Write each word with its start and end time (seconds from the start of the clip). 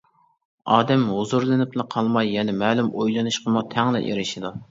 ئادەم 0.75 1.03
ھۇزۇرلىنىپلا 1.09 1.85
قالماي، 1.97 2.33
يەنە 2.37 2.57
مەلۇم 2.63 2.91
ئويلىنىشقىمۇ 3.01 3.63
تەڭلا 3.75 4.05
ئېرىشىدۇ. 4.09 4.53